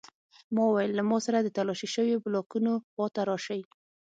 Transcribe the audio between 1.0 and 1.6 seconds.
ما سره د